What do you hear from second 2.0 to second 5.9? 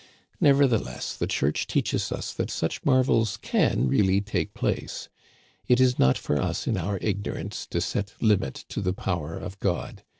us that such marvels can really take place. It